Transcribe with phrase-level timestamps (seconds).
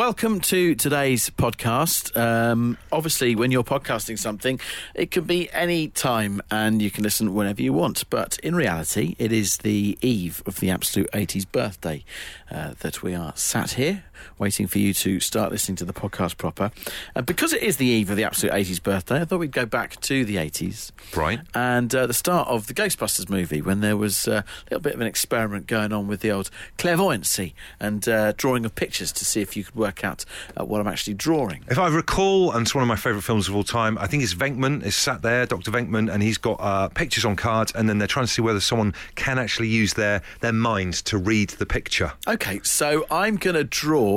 [0.00, 2.16] Welcome to today's podcast.
[2.16, 4.58] Um, obviously, when you're podcasting something,
[4.94, 8.08] it can be any time and you can listen whenever you want.
[8.08, 12.02] But in reality, it is the eve of the Absolute 80s birthday
[12.50, 14.04] uh, that we are sat here
[14.38, 16.70] waiting for you to start listening to the podcast proper.
[17.14, 19.66] Uh, because it is the eve of the Absolute 80s birthday, I thought we'd go
[19.66, 20.90] back to the 80s.
[21.16, 21.40] Right.
[21.54, 24.94] And uh, the start of the Ghostbusters movie when there was uh, a little bit
[24.94, 29.24] of an experiment going on with the old clairvoyancy and uh, drawing of pictures to
[29.24, 30.24] see if you could work out
[30.56, 31.64] uh, what I'm actually drawing.
[31.68, 34.22] If I recall, and it's one of my favourite films of all time, I think
[34.22, 35.70] it's Venkman is sat there, Dr.
[35.70, 38.60] Venkman, and he's got uh, pictures on cards, and then they're trying to see whether
[38.60, 42.12] someone can actually use their, their mind to read the picture.
[42.26, 44.09] Okay, so I'm going to draw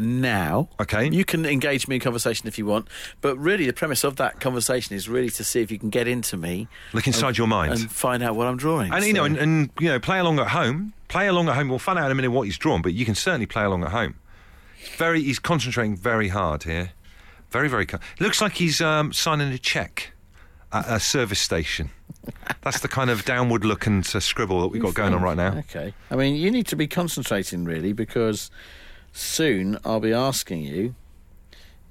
[0.00, 0.68] now.
[0.80, 1.08] Okay.
[1.10, 2.88] You can engage me in conversation if you want,
[3.20, 6.08] but really the premise of that conversation is really to see if you can get
[6.08, 6.68] into me.
[6.92, 7.72] Look inside and, your mind.
[7.72, 8.92] And find out what I'm drawing.
[8.92, 10.94] And, you know, and, and, you know, play along at home.
[11.08, 11.68] Play along at home.
[11.68, 13.84] We'll find out in a minute what he's drawn, but you can certainly play along
[13.84, 14.16] at home.
[14.96, 16.92] Very, he's concentrating very hard here.
[17.50, 17.84] Very, very.
[17.84, 20.12] Co- looks like he's um, signing a check
[20.72, 21.90] at a service station.
[22.62, 25.36] That's the kind of downward look and uh, scribble that we've got going on right
[25.36, 25.62] now.
[25.70, 25.94] Okay.
[26.10, 28.50] I mean, you need to be concentrating really because
[29.12, 30.94] soon I'll be asking you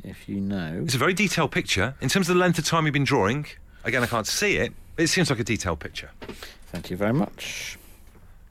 [0.03, 0.81] if you know.
[0.83, 1.95] It's a very detailed picture.
[2.01, 3.45] In terms of the length of time you've been drawing,
[3.83, 6.09] again, I can't see it, but it seems like a detailed picture.
[6.67, 7.77] Thank you very much.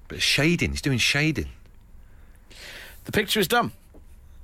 [0.08, 1.48] But shading, he's doing shading.
[3.04, 3.72] The picture is done.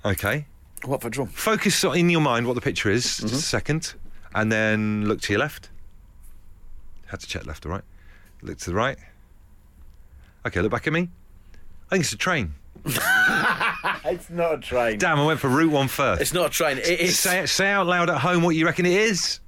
[0.04, 0.46] Okay.
[0.84, 1.28] What have I drawn?
[1.28, 3.28] Focus in your mind what the picture is, Mm-hmm.
[3.28, 3.94] just a second,
[4.34, 5.70] and then look to your left.
[7.06, 7.84] Had to check left or right.
[8.42, 8.98] Look to the right.
[10.46, 11.08] Okay, look back at me.
[11.90, 12.54] I think it's a train.
[14.04, 14.98] It's not a train.
[14.98, 16.22] Damn, I went for route one first.
[16.22, 16.78] It's not a train.
[16.78, 17.18] It is.
[17.18, 19.40] Say, say out loud at home what you reckon it is.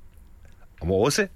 [0.81, 1.31] And what was it?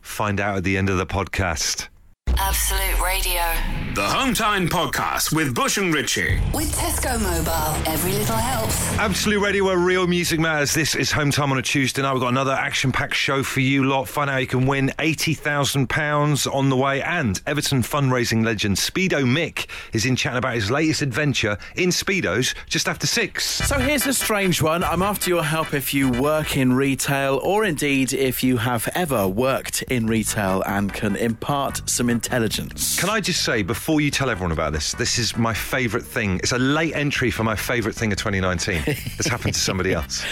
[0.00, 1.88] Find out at the end of the podcast.
[2.36, 3.77] Absolute Radio.
[3.98, 6.38] The Home Time Podcast with Bush and Richie.
[6.54, 8.96] With Tesco Mobile, every little helps.
[8.96, 10.72] Absolute Radio where real music matters.
[10.72, 12.12] This is Home Time on a Tuesday night.
[12.12, 14.06] We've got another action packed show for you lot.
[14.06, 17.02] Find out how you can win £80,000 on the way.
[17.02, 22.54] And Everton fundraising legend Speedo Mick is in chatting about his latest adventure in Speedos
[22.66, 23.46] just after six.
[23.46, 24.84] So here's a strange one.
[24.84, 29.26] I'm after your help if you work in retail or indeed if you have ever
[29.26, 32.96] worked in retail and can impart some intelligence.
[33.00, 36.36] Can I just say, before you tell everyone about this, this is my favourite thing.
[36.42, 38.82] It's a late entry for my favourite thing of 2019.
[38.86, 40.22] It's happened to somebody else.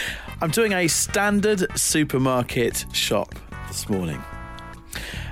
[0.42, 3.34] I'm doing a standard supermarket shop
[3.68, 4.22] this morning.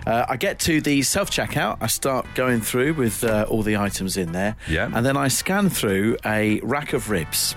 [0.07, 1.79] Uh, I get to the self checkout.
[1.81, 4.57] I start going through with uh, all the items in there.
[4.69, 4.91] Yeah.
[4.93, 7.55] And then I scan through a rack of ribs.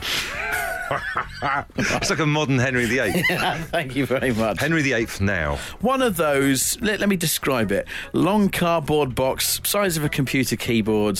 [1.78, 3.22] It's like a modern Henry VIII.
[3.72, 4.60] Thank you very much.
[4.60, 5.58] Henry VIII now.
[5.82, 10.56] One of those, let, let me describe it long cardboard box, size of a computer
[10.56, 11.20] keyboard.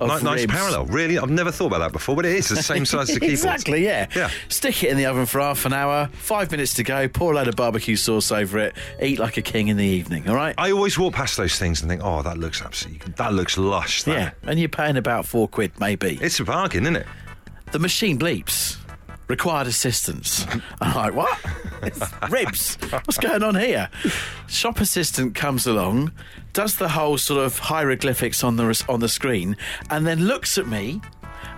[0.00, 0.52] Nice ribs.
[0.52, 0.86] parallel.
[0.86, 1.18] Really?
[1.18, 3.32] I've never thought about that before, but it is the same size as the keyboard.
[3.32, 4.06] exactly, yeah.
[4.14, 4.30] Yeah.
[4.48, 7.36] Stick it in the oven for half an hour, five minutes to go, pour a
[7.36, 10.54] load of barbecue sauce over it, eat like a king in the evening, all right?
[10.58, 14.02] I always walk past those things and think, oh, that looks absolutely, that looks lush.
[14.04, 14.12] That.
[14.12, 16.18] yeah, and you're paying about four quid, maybe.
[16.20, 17.06] It's a bargain, isn't it?
[17.72, 18.76] the machine bleeps.
[19.28, 20.46] Required assistance.
[20.80, 21.38] I'm like, what?
[21.82, 22.00] It's
[22.30, 22.76] ribs.
[22.90, 23.90] What's going on here?
[24.46, 26.12] Shop assistant comes along,
[26.52, 29.56] does the whole sort of hieroglyphics on the on the screen,
[29.90, 31.00] and then looks at me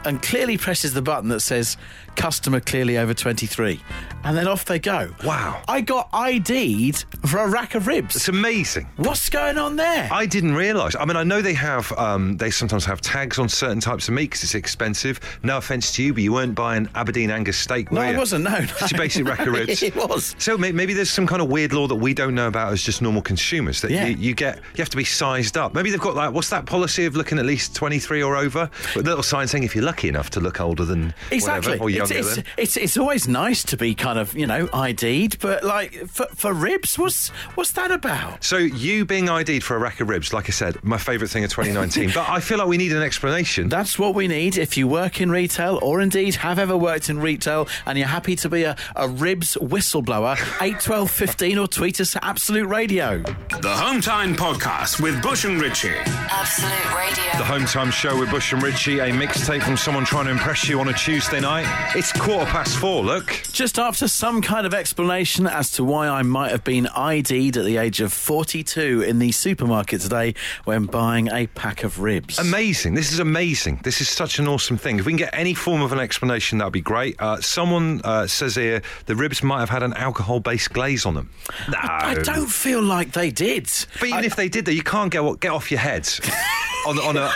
[0.04, 1.76] and clearly presses the button that says
[2.22, 3.80] customer clearly over 23.
[4.24, 5.14] And then off they go.
[5.24, 5.62] Wow.
[5.68, 8.16] I got ID'd for a rack of ribs.
[8.16, 8.88] It's amazing.
[8.96, 10.08] What's going on there?
[10.12, 10.96] I didn't realise.
[10.96, 14.14] I mean, I know they have, um, they sometimes have tags on certain types of
[14.14, 15.20] meat because it's expensive.
[15.44, 18.18] No offence to you, but you weren't buying Aberdeen Angus steak, no, I you?
[18.18, 18.44] wasn't.
[18.44, 18.56] No, no.
[18.58, 19.82] It's your basic rack of ribs.
[19.82, 20.34] it was.
[20.38, 22.82] So may- maybe there's some kind of weird law that we don't know about as
[22.82, 24.06] just normal consumers that Yeah.
[24.08, 25.72] you, you get you have to be sized up.
[25.74, 28.68] Maybe they've got like what's that policy of looking at least 23 or over?
[28.96, 31.78] With a little sign saying if you're lucky enough to look older than Exactly.
[31.78, 35.38] whatever or it's, it's, it's, it's always nice to be kind of, you know, ID'd,
[35.40, 38.44] but like for, for ribs, what's what's that about?
[38.44, 41.44] So you being ID'd for a rack of ribs, like I said, my favourite thing
[41.44, 42.10] of 2019.
[42.14, 43.68] but I feel like we need an explanation.
[43.68, 47.18] That's what we need if you work in retail or indeed have ever worked in
[47.20, 52.00] retail and you're happy to be a, a ribs whistleblower, 8, 12, 15 or tweet
[52.00, 53.22] us at Absolute Radio.
[53.62, 55.88] The Home Time Podcast with Bush and Richie.
[55.96, 57.38] Absolute Radio.
[57.38, 60.68] The Home Time Show with Bush and Richie, a mixtape from someone trying to impress
[60.68, 61.66] you on a Tuesday night.
[61.94, 63.28] It's quarter past four, look.
[63.50, 67.64] Just after some kind of explanation as to why I might have been ID'd at
[67.64, 72.38] the age of 42 in the supermarket today when buying a pack of ribs.
[72.38, 72.92] Amazing.
[72.94, 73.80] This is amazing.
[73.84, 74.98] This is such an awesome thing.
[74.98, 77.16] If we can get any form of an explanation, that would be great.
[77.18, 81.14] Uh, someone uh, says here the ribs might have had an alcohol based glaze on
[81.14, 81.30] them.
[81.70, 81.78] No.
[81.80, 83.68] I don't feel like they did.
[83.98, 86.06] But even if they did, though, you can't get, get off your head
[86.86, 87.32] on, on a,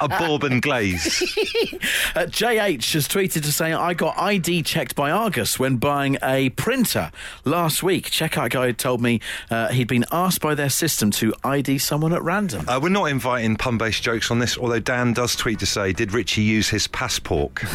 [0.00, 1.22] a bourbon glaze.
[2.14, 6.50] Uh, JH has tweeted to say, I got ID checked by Argos when buying a
[6.50, 7.10] printer
[7.44, 8.12] last week.
[8.12, 9.20] Checkout guy told me
[9.50, 12.64] uh, he'd been asked by their system to ID someone at random.
[12.68, 16.12] Uh, we're not inviting pun-based jokes on this, although Dan does tweet to say, "Did
[16.12, 17.60] Richie use his passport?"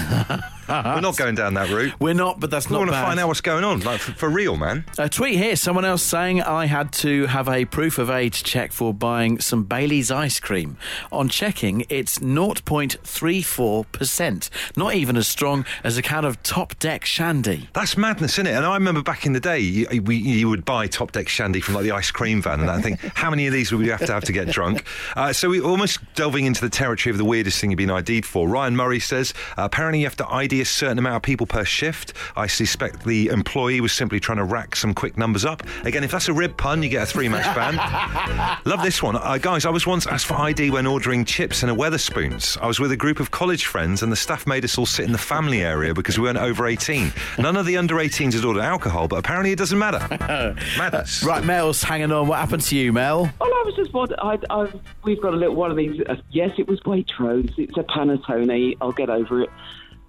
[0.69, 1.93] we're not going down that route.
[1.99, 2.79] We're not, but that's not.
[2.79, 4.85] We not want to find out what's going on, like for, for real, man.
[4.97, 8.71] A tweet here, someone else saying I had to have a proof of age check
[8.71, 10.77] for buying some Bailey's ice cream.
[11.11, 17.69] On checking, it's 0.34%, not even as strong as a can of Top Deck Shandy.
[17.73, 18.55] That's madness, isn't it?
[18.55, 21.61] And I remember back in the day, you, we, you would buy top deck shandy
[21.61, 23.87] from like the ice cream van, and I think how many of these would we
[23.89, 24.85] have to have to get drunk?
[25.15, 28.25] Uh, so we're almost delving into the territory of the weirdest thing you've been ID'd
[28.25, 28.47] for.
[28.47, 31.65] Ryan Murray says uh, apparently you have to ID a certain amount of people per
[31.65, 32.13] shift.
[32.35, 35.63] I suspect the employee was simply trying to rack some quick numbers up.
[35.83, 38.59] Again, if that's a rib pun, you get a three match ban.
[38.65, 39.15] Love this one.
[39.15, 42.57] Uh, guys, I was once asked for ID when ordering chips and a Wetherspoons.
[42.61, 45.05] I was with a group of college friends and the staff made us all sit
[45.05, 47.11] in the family area because we weren't over 18.
[47.39, 49.99] None of the under 18s had ordered alcohol, but apparently it doesn't matter.
[50.77, 51.23] Madness.
[51.23, 52.27] Right, Mel's hanging on.
[52.27, 53.21] What happened to you, Mel?
[53.39, 54.19] Well, I was just wondering.
[54.21, 54.71] I, I,
[55.03, 56.01] we've got a little one of these.
[56.07, 57.57] Uh, yes, it was Waitrose.
[57.57, 58.77] It's a panettone.
[58.81, 59.49] I'll get over it.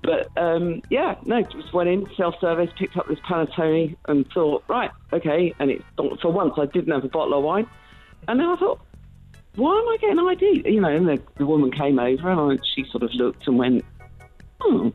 [0.03, 4.91] But um, yeah, no, just went in self-service, picked up this panettone, and thought, right,
[5.13, 5.55] okay.
[5.59, 7.67] And it for once I didn't have a bottle of wine,
[8.29, 8.81] and then I thought,
[9.57, 10.71] why am I getting ID?
[10.73, 13.59] You know, and the, the woman came over and I, she sort of looked and
[13.59, 13.85] went,
[14.61, 14.93] oh,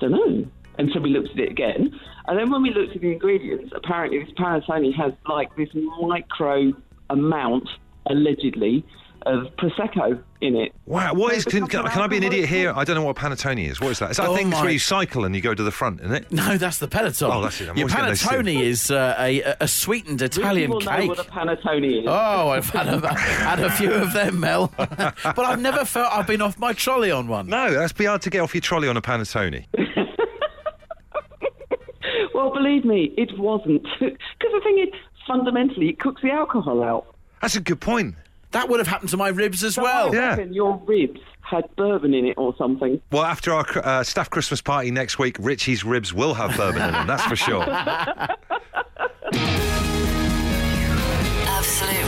[0.00, 0.46] don't know.
[0.78, 1.90] And so we looked at it again.
[2.26, 5.68] And then when we looked at the ingredients, apparently this panettone has like this
[6.00, 6.72] micro
[7.10, 7.68] amount,
[8.06, 8.84] allegedly,
[9.26, 10.72] of Prosecco in it.
[10.86, 11.44] Wow, what is?
[11.44, 12.72] Can, can, can I be an idiot here?
[12.74, 13.80] I don't know what a panettone is.
[13.80, 14.12] What is that?
[14.12, 15.70] Is that Oh a thing that's my- where you cycle and you go to the
[15.70, 16.32] front, isn't it?
[16.32, 17.30] No, that's the Peloton.
[17.30, 17.68] Oh, that's it.
[17.68, 18.22] I'm Your always getting those
[18.56, 21.08] panettone is uh, a, a sweetened Richie Italian will know cake.
[21.08, 22.04] what a panettone is.
[22.08, 24.72] Oh, I've had a, had a few of them, Mel.
[24.76, 27.46] but I've never felt I've been off my trolley on one.
[27.48, 29.66] No, that's be hard to get off your trolley on a panettone.
[32.34, 33.82] Well, believe me, it wasn't.
[34.00, 34.88] Because the thing is,
[35.26, 37.14] fundamentally, it cooks the alcohol out.
[37.42, 38.14] That's a good point.
[38.52, 40.12] That would have happened to my ribs as So well.
[40.12, 40.40] I Yeah.
[40.50, 43.00] your ribs had bourbon in it or something.
[43.12, 46.92] Well, after our uh, staff Christmas party next week, Richie's ribs will have bourbon in
[46.92, 47.06] them.
[47.06, 47.64] That's for sure.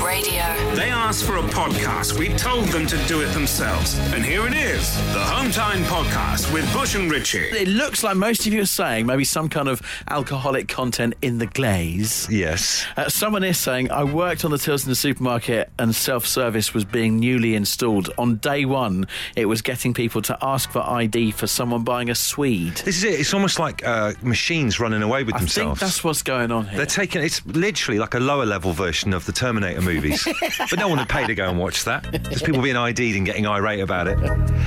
[0.03, 0.75] Absolute Radio.
[0.75, 2.19] They asked for a podcast.
[2.19, 3.99] We told them to do it themselves.
[4.13, 7.39] And here it is the Home Time Podcast with Bush and Richie.
[7.39, 11.39] It looks like most of you are saying maybe some kind of alcoholic content in
[11.39, 12.27] the glaze.
[12.31, 12.85] Yes.
[12.97, 16.75] Uh, someone is saying, I worked on the tills in the supermarket and self service
[16.75, 18.11] was being newly installed.
[18.19, 19.07] On day one,
[19.37, 22.77] it was getting people to ask for ID for someone buying a Swede.
[22.79, 23.21] This is it.
[23.21, 25.81] It's almost like uh, machines running away with I think themselves.
[25.81, 26.79] that's what's going on here.
[26.79, 30.27] They're taking it's literally like a lower level version of the Terminator movies,
[30.59, 32.03] but no one would pay to go and watch that.
[32.11, 34.19] There's people being ID'd and getting irate about it.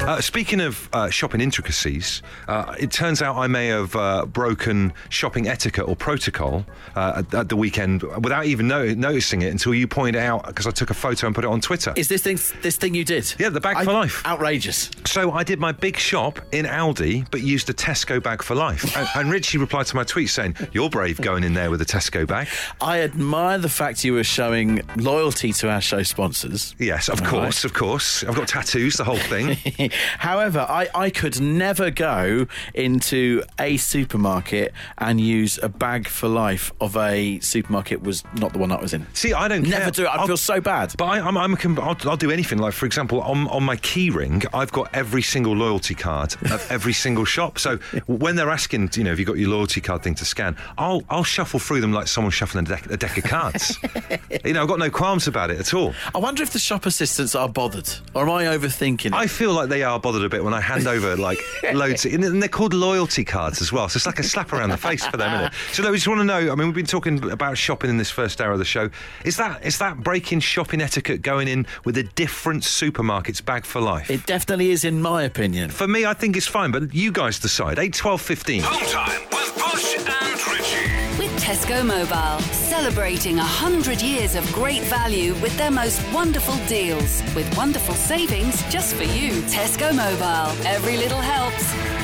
[0.01, 4.93] Uh, speaking of uh, shopping intricacies, uh, it turns out I may have uh, broken
[5.09, 9.73] shopping etiquette or protocol uh, at, at the weekend without even no- noticing it until
[9.73, 11.93] you pointed out because I took a photo and put it on Twitter.
[11.95, 13.33] Is this thing this thing you did?
[13.39, 14.25] Yeah, the bag for life.
[14.25, 14.91] Outrageous.
[15.05, 18.95] So I did my big shop in Aldi, but used a Tesco bag for life.
[18.97, 21.85] and, and Richie replied to my tweet saying, "You're brave going in there with a
[21.85, 22.47] Tesco bag."
[22.81, 26.75] I admire the fact you were showing loyalty to our show sponsors.
[26.77, 28.23] Yes, of All course, of course.
[28.23, 29.57] I've got tattoos, the whole thing.
[30.19, 36.73] However, I, I could never go into a supermarket and use a bag for life
[36.81, 39.05] of a supermarket was not the one I was in.
[39.13, 39.91] See, I don't Never care.
[39.91, 40.07] do it.
[40.07, 40.93] I'll- feel so bad.
[40.97, 42.57] But I, I'm, I'm a, com- I'll, I'll do anything.
[42.59, 46.67] Like, for example, on, on my key ring, I've got every single loyalty card of
[46.71, 47.57] every single shop.
[47.59, 50.57] So when they're asking, you know, have you got your loyalty card thing to scan,
[50.77, 53.77] I'll, I'll shuffle through them like someone shuffling a deck, a deck of cards.
[54.45, 55.93] you know, I've got no qualms about it at all.
[56.15, 59.13] I wonder if the shop assistants are bothered, or am I overthinking it?
[59.13, 61.37] I feel like they are bothered a bit when I hand over like
[61.73, 63.87] loads, and they're called loyalty cards as well.
[63.87, 65.53] So it's like a slap around the face for them, isn't it?
[65.75, 66.51] So I just want to know.
[66.51, 68.89] I mean, we've been talking about shopping in this first hour of the show.
[69.23, 73.81] Is that is that breaking shopping etiquette going in with a different supermarket's bag for
[73.81, 74.09] life?
[74.09, 75.69] it definitely is, in my opinion.
[75.69, 77.77] for me, I think it's fine, but you guys decide.
[77.77, 78.61] 8, 12, 15.
[78.63, 79.44] Home Time
[81.45, 87.21] Tesco Mobile, celebrating 100 years of great value with their most wonderful deals.
[87.35, 89.43] With wonderful savings just for you.
[89.43, 91.94] Tesco Mobile, every little helps.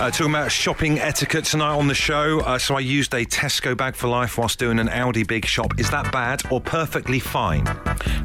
[0.00, 2.40] Uh, talking about shopping etiquette tonight on the show.
[2.40, 5.78] Uh, so I used a Tesco bag for life whilst doing an Aldi big shop.
[5.78, 7.68] Is that bad or perfectly fine?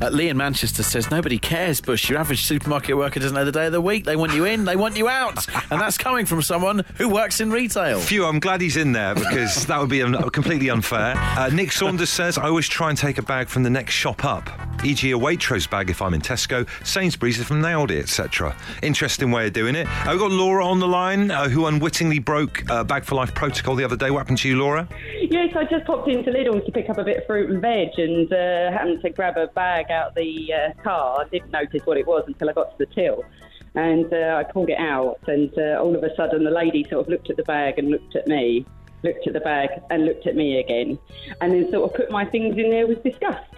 [0.01, 2.09] Uh, Lee in Manchester says nobody cares, Bush.
[2.09, 4.05] Your average supermarket worker doesn't know the day of the week.
[4.05, 7.41] They want you in, they want you out, and that's coming from someone who works
[7.41, 7.99] in retail.
[7.99, 11.13] Phew, I'm glad he's in there because that would be un- completely unfair.
[11.15, 14.25] Uh, Nick Saunders says, I always try and take a bag from the next shop
[14.25, 14.49] up,
[14.83, 18.55] e.g., a Waitrose bag if I'm in Tesco, Sainsbury's if I'm nailed it, etc.
[18.81, 19.85] Interesting way of doing it.
[19.87, 23.33] Uh, we've got Laura on the line uh, who unwittingly broke uh, Bag for Life
[23.33, 24.11] protocol the other day.
[24.11, 24.87] What happened to you, Laura?
[25.19, 27.97] Yes, I just popped into Lidl to pick up a bit of fruit and veg
[27.97, 31.21] and uh, happened to grab a bag out the uh, car.
[31.21, 33.25] I didn't notice what it was until I got to the till.
[33.73, 37.05] And uh, I pulled it out, and uh, all of a sudden the lady sort
[37.05, 38.63] of looked at the bag and looked at me,
[39.01, 40.99] looked at the bag and looked at me again,
[41.41, 43.51] and then sort of put my things in there with disgust.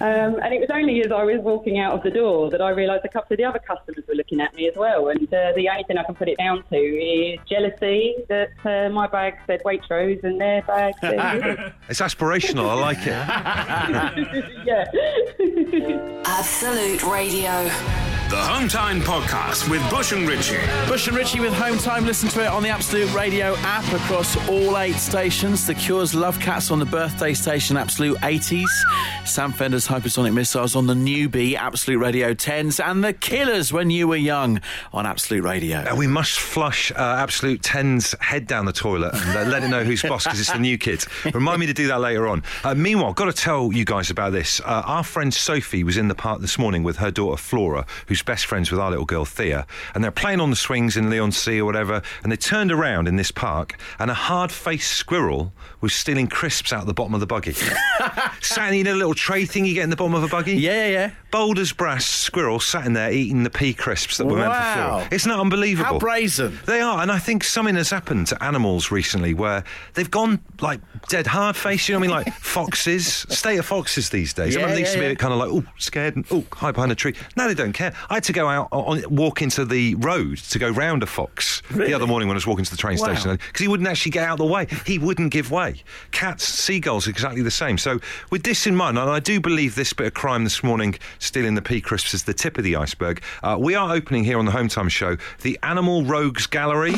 [0.00, 2.70] Um, and it was only as I was walking out of the door that I
[2.70, 5.08] realised a couple of the other customers were looking at me as well.
[5.08, 8.88] And uh, the only thing I can put it down to is jealousy that uh,
[8.90, 11.74] my bag said Waitrose and their bag said.
[11.88, 12.68] It's aspirational.
[12.70, 13.06] I like it.
[14.66, 16.22] yeah.
[16.26, 17.70] Absolute Radio.
[18.32, 20.56] The Home Time Podcast with Bush and Richie.
[20.86, 22.06] Bush and Richie with Home Time.
[22.06, 25.66] Listen to it on the Absolute Radio app across all eight stations.
[25.66, 28.70] The Cure's Love Cats on the birthday station, Absolute 80s.
[29.26, 32.84] Sam Fender's Hypersonic Missiles on the newbie, Absolute Radio 10s.
[32.84, 34.60] And The Killers When You Were Young
[34.92, 35.78] on Absolute Radio.
[35.78, 39.68] Uh, we must flush uh, Absolute 10's head down the toilet and uh, let it
[39.68, 41.06] know who's boss because it's the new kids.
[41.32, 42.42] Remind me to do that later on.
[42.64, 44.60] Uh, meanwhile, got to tell you guys about this.
[44.60, 48.22] Uh, our friend Sophie was in the park this morning with her daughter Flora, who's
[48.22, 51.60] best friends with our little girl Thea, and they're playing on the swings in Leigh-on-Sea
[51.60, 52.02] or whatever.
[52.22, 56.86] And they turned around in this park, and a hard-faced squirrel was stealing crisps out
[56.86, 57.52] the bottom of the buggy.
[58.40, 60.54] sat in a little tray thing you get in the bottom of a buggy.
[60.54, 61.10] Yeah, yeah.
[61.30, 64.58] Bold as brass squirrel sat in there eating the pea crisps that were meant for
[64.58, 64.74] Wow.
[65.00, 65.08] Flora.
[65.10, 65.92] Isn't unbelievable?
[65.92, 66.58] How brazen.
[66.66, 69.64] They are, and I think something has happened to animals recently where
[69.94, 71.88] they've gone like dead hard face.
[71.88, 72.24] You know what I mean?
[72.26, 74.54] Like foxes, state of foxes these days.
[74.54, 75.14] Yeah, Everyone used yeah, to be yeah.
[75.14, 77.14] kind of like, oh, scared and oh, hide behind a tree.
[77.36, 77.94] Now they don't care.
[78.10, 81.62] I had to go out on walk into the road to go round a fox
[81.70, 83.14] the other morning when I was walking to the train Wow.
[83.14, 84.66] station because he wouldn't actually get out of the way.
[84.84, 85.82] He wouldn't give way.
[86.10, 87.78] Cats, seagulls, exactly the same.
[87.78, 88.00] So
[88.30, 91.54] with this in mind, and I do believe this bit of crime this morning, stealing
[91.54, 93.22] the pea crisps, is the tip of the iceberg.
[93.42, 96.94] Uh, we are opening here on the Home Time Show the Animal Rogues Gallery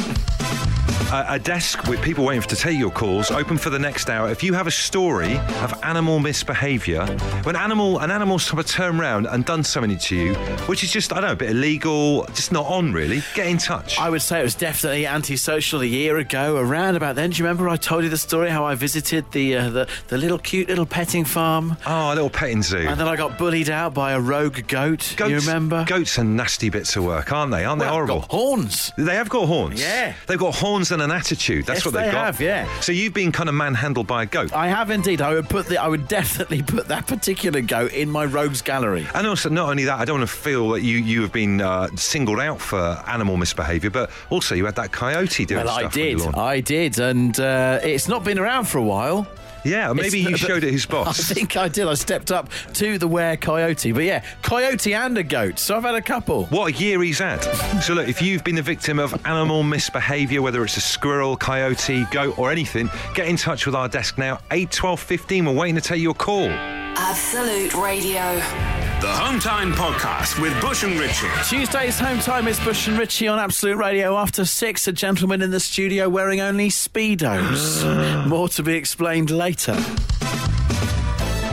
[1.14, 4.30] a, a desk with people waiting to take your calls, open for the next hour.
[4.30, 7.06] If you have a story of animal misbehaviour,
[7.44, 10.34] when animal an animal's sort of turned round and done something to you,
[10.66, 13.58] which is just I don't know a bit illegal, just not on really, get in
[13.58, 13.98] touch.
[13.98, 16.56] I would say it was definitely antisocial a year ago.
[16.56, 19.56] Around about then, do you remember I told you the story how I visited the
[19.56, 22.78] uh, the, the little cute little petting farm, oh, a little petting zoo.
[22.78, 25.18] and then I got bullied out by a rogue goat.
[25.18, 25.84] you remember?
[25.86, 27.64] Goats are nasty bits of work, aren't they?
[27.64, 28.20] Aren't they Well, horrible?
[28.20, 28.92] got horns.
[28.96, 29.80] They have got horns.
[29.80, 30.14] Yeah.
[30.26, 31.66] They've got horns and an attitude.
[31.66, 32.26] That's Yes, what they've they got.
[32.26, 32.68] have, yeah.
[32.80, 34.52] So you've been kind of manhandled by a goat.
[34.52, 35.20] I have indeed.
[35.20, 35.78] I would put the.
[35.78, 39.06] I would definitely put that particular goat in my rogues gallery.
[39.14, 41.60] And also, not only that, I don't want to feel that you, you have been
[41.60, 45.82] uh, singled out for animal misbehaviour, but also you had that coyote doing Well, stuff
[45.82, 46.34] I on did.
[46.34, 49.26] I did, and uh, it's not been around for a while.
[49.64, 51.30] Yeah, maybe It's- you showed it his boss.
[51.30, 51.86] I think I did.
[51.86, 55.58] I stepped up to the were coyote, but yeah, coyote and a goat.
[55.58, 56.44] So I've had a couple.
[56.46, 57.38] What a year he's had.
[57.82, 62.04] So, look, if you've been the victim of animal misbehaviour, whether it's a squirrel, coyote,
[62.10, 64.38] goat, or anything, get in touch with our desk now.
[64.50, 65.44] 8 12 15.
[65.46, 66.48] We're waiting to take your call.
[66.50, 68.83] Absolute Radio.
[69.00, 71.26] The Home Time Podcast with Bush and Richie.
[71.46, 74.16] Tuesday's home time is Bush and Richie on Absolute Radio.
[74.16, 78.26] After six, a gentleman in the studio wearing only speedos.
[78.26, 79.76] More to be explained later.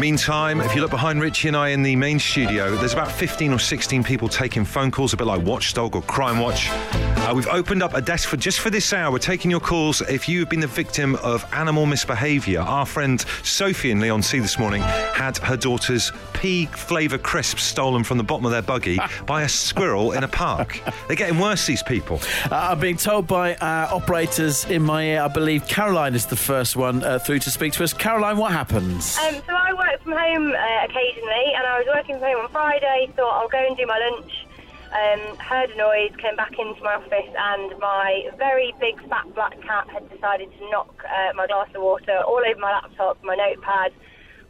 [0.02, 3.54] Meantime, if you look behind Richie and I in the main studio, there's about 15
[3.54, 6.70] or 16 people taking phone calls, a bit like Watchdog or Crime Watch.
[6.72, 9.12] Uh, we've opened up a desk for just for this hour.
[9.12, 12.62] We're taking your calls if you've been the victim of animal misbehaviour.
[12.62, 18.18] Our friend Sophie in Leigh-on-Sea this morning had her daughter's pea flavour crisps stolen from
[18.18, 20.82] the bottom of their buggy by a squirrel in a park.
[21.06, 22.20] They're getting worse, these people.
[22.50, 26.36] Uh, I'm being told by uh, operators in my ear, I believe Caroline is the
[26.36, 27.94] first one uh, through to speak to us.
[27.94, 29.16] Caroline, what happens?
[29.20, 32.52] Um, so I work from home uh, occasionally, and I was working from home on
[32.52, 33.12] Friday.
[33.16, 34.48] Thought I'll go and do my lunch.
[34.92, 39.60] Um, heard a noise, came back into my office, and my very big fat black
[39.62, 43.36] cat had decided to knock uh, my glass of water all over my laptop, my
[43.36, 43.94] notepad,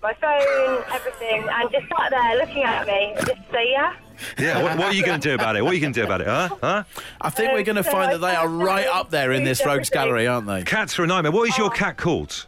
[0.01, 3.93] my phone, everything, and just sat there looking at me, just to say yeah.
[4.39, 5.63] Yeah, what, what are you going to do about it?
[5.63, 6.27] What are you going to do about it?
[6.27, 6.49] Huh?
[6.61, 6.83] Huh?
[7.21, 9.63] I think we're going to so find that they are right up there in this
[9.65, 10.63] rogues gallery, aren't they?
[10.63, 11.31] Cats are a nightmare.
[11.31, 12.47] What is your cat called?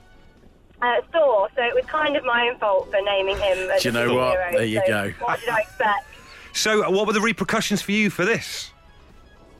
[0.83, 3.69] Uh, Thor, so it was kind of my own fault for naming him.
[3.71, 4.37] As Do you know what?
[4.37, 5.11] superhero, There you so go.
[5.21, 6.05] What did I expect?
[6.51, 8.71] So, uh, what were the repercussions for you for this?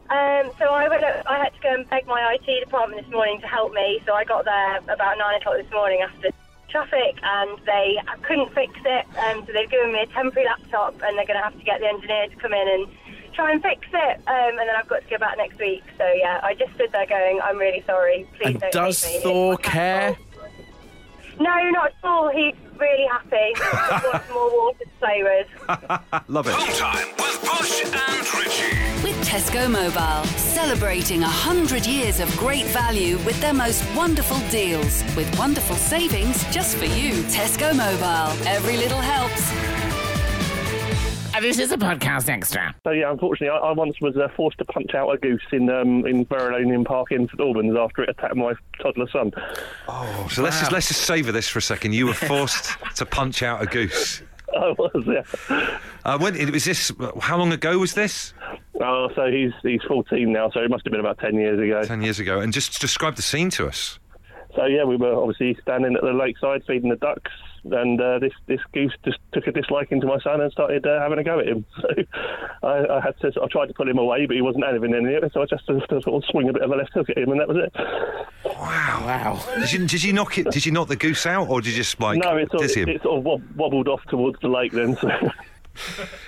[0.10, 1.02] Um, so I went.
[1.06, 4.02] Up, I had to go and beg my IT department this morning to help me.
[4.06, 6.30] So I got there about nine o'clock this morning after
[6.68, 9.06] traffic, and they couldn't fix it.
[9.18, 11.80] Um, so they've given me a temporary laptop, and they're going to have to get
[11.80, 12.88] the engineer to come in and
[13.34, 14.18] try and fix it.
[14.28, 15.84] Um, and then I've got to go back next week.
[15.98, 18.28] So yeah, I just stood there going, "I'm really sorry.
[18.38, 19.22] Please And don't." does me.
[19.24, 20.33] Thor my cat's care?
[21.38, 22.30] Fault." No, not at all.
[22.30, 23.54] He's really happy.
[23.58, 25.48] Just wants more water to play with.
[26.30, 26.54] Love it.
[26.54, 29.04] Home time with Bush and Richie.
[29.04, 35.04] With Tesco Mobile, celebrating 100 years of great value with their most wonderful deals.
[35.16, 37.24] With wonderful savings just for you.
[37.24, 38.48] Tesco Mobile.
[38.48, 39.83] Every little helps.
[41.42, 42.74] This is a podcast extra.
[42.84, 45.70] So yeah, unfortunately, I, I once was uh, forced to punch out a goose in
[45.70, 49.32] um, in Verulamium Park in St Albans after it attacked my toddler son.
[49.88, 51.94] Oh, so let's just let's just savour this for a second.
[51.94, 54.22] You were forced to punch out a goose.
[54.56, 55.68] I was, yeah.
[56.06, 56.92] Uh, when was this?
[57.20, 58.34] How long ago was this?
[58.80, 61.84] Oh, so he's he's 14 now, so it must have been about 10 years ago.
[61.84, 62.40] Ten years ago.
[62.40, 64.00] And just describe the scene to us.
[64.56, 67.32] So yeah, we were obviously standing at the lakeside feeding the ducks,
[67.72, 71.00] and uh, this this goose just took a disliking to my son and started uh,
[71.00, 71.66] having a go at him.
[72.64, 74.94] So I, I had to I tried to pull him away, but he wasn't having
[74.94, 76.76] any of it, so I just had to sort of swing a bit of a
[76.76, 77.74] left hook at him, and that was it.
[78.46, 78.94] Wow.
[79.06, 79.44] Wow!
[79.60, 80.50] Did you, did you knock it?
[80.50, 82.82] Did you knock the goose out, or did you just like no, it sort, dizzy
[82.82, 84.96] of, it sort of wobbled off towards the lake then.
[84.98, 85.10] So.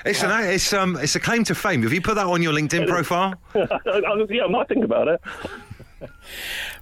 [0.05, 1.83] It's an it's um it's a claim to fame.
[1.83, 3.35] Have you put that on your LinkedIn profile?
[3.53, 5.21] I, I, yeah, I might think about it.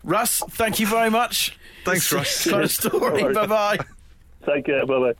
[0.03, 1.57] Russ, thank you very much.
[1.83, 2.50] Thanks, Russ.
[2.50, 3.33] Kind of story.
[3.33, 3.77] Bye bye.
[4.46, 4.86] Take care.
[4.86, 5.14] Bye bye.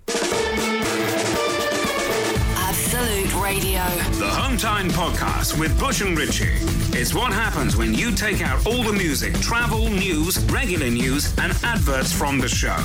[2.58, 3.82] Absolute Radio.
[4.20, 6.82] The Home Time Podcast with Bush and Richie.
[6.95, 11.51] It's what happens when you take out all the music, travel, news, regular news, and
[11.63, 12.77] adverts from the show.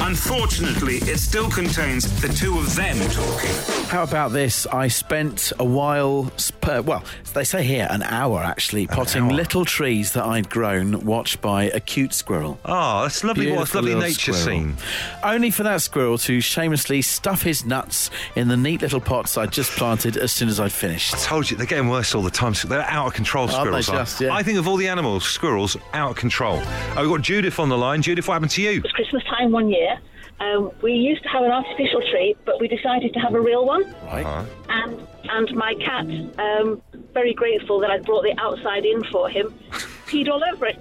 [0.00, 3.50] Unfortunately, it still contains the two of them talking.
[3.88, 4.66] How about this?
[4.66, 7.04] I spent a while, sp- well,
[7.34, 9.32] they say here an hour actually, potting hour.
[9.32, 12.58] little trees that I'd grown, watched by a cute squirrel.
[12.64, 13.52] Oh, that's lovely.
[13.52, 14.58] What a lovely nature squirrel.
[14.58, 14.76] scene.
[15.22, 19.52] Only for that squirrel to shamelessly stuff his nuts in the neat little pots I'd
[19.52, 21.14] just planted as soon as I'd finished.
[21.14, 22.54] I told you they're getting worse all the time.
[22.54, 23.41] So they're out of control.
[23.50, 23.96] Aren't they Squirrels are.
[23.96, 24.34] just, yeah.
[24.34, 26.58] I think of all the animals, squirrels out of control.
[26.58, 28.02] Uh, we've got Judith on the line.
[28.02, 28.70] Judith, what happened to you?
[28.72, 29.98] It was Christmas time one year.
[30.40, 33.64] Um, we used to have an artificial tree, but we decided to have a real
[33.64, 33.84] one.
[34.04, 34.46] Right.
[34.68, 36.04] And and my cat,
[36.38, 36.82] um,
[37.14, 39.54] very grateful that I brought the outside in for him,
[40.06, 40.78] peed all over it.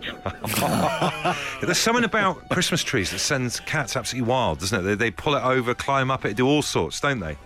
[1.61, 4.81] There's something about Christmas trees that sends cats absolutely wild, doesn't it?
[4.83, 7.37] They, they pull it over, climb up it, do all sorts, don't they?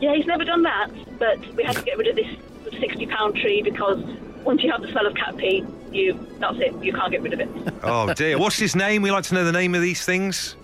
[0.00, 0.88] Yeah, he's never done that,
[1.20, 2.36] but we had to get rid of this
[2.80, 4.02] sixty-pound tree because
[4.44, 6.74] once you have the smell of cat pee, you that's it.
[6.82, 7.48] You can't get rid of it.
[7.82, 8.38] Oh dear.
[8.38, 9.02] What's his name?
[9.02, 10.56] We like to know the name of these things.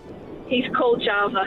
[0.47, 1.45] He's called Java.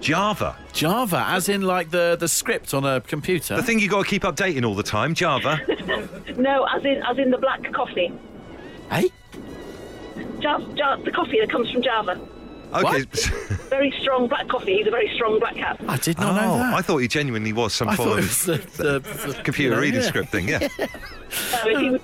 [0.00, 0.56] Java.
[0.72, 3.56] Java, as in like the, the script on a computer.
[3.56, 5.14] The thing you got to keep updating all the time.
[5.14, 5.60] Java.
[6.36, 8.12] No, as in as in the black coffee.
[8.90, 9.00] Eh?
[9.02, 9.10] Hey?
[10.40, 12.20] Java, Java, the coffee that comes from Java.
[12.74, 13.02] Okay.
[13.70, 14.78] Very strong black coffee.
[14.78, 15.80] He's a very strong black cat.
[15.88, 16.74] I did not oh, know that.
[16.74, 19.70] I thought he genuinely was some I form thought it of the, the, the computer
[19.70, 20.06] you know, reading yeah.
[20.08, 20.48] script thing.
[20.48, 20.68] Yeah.
[21.30, 22.00] So um, if he was,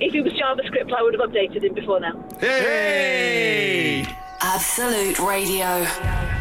[0.00, 2.28] if he was JavaScript, I would have updated him before now.
[2.40, 4.06] Hey!
[4.42, 5.80] Absolute Radio.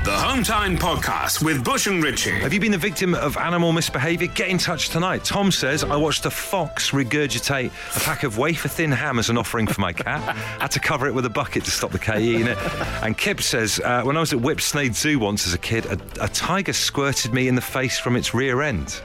[0.06, 2.32] The Home Time Podcast with Bush and Richie.
[2.32, 4.28] Have you been the victim of animal misbehaviour?
[4.28, 5.26] Get in touch tonight.
[5.26, 9.38] Tom says, I watched a fox regurgitate a pack of wafer thin ham as an
[9.38, 10.22] offering for my cat.
[10.36, 12.58] Had to cover it with a bucket to stop the cat eating it.
[13.04, 16.00] And Kip says, uh, when I was at Whipsnade Zoo once as a kid, a,
[16.22, 19.02] a tiger squirted me in the face from its rear end.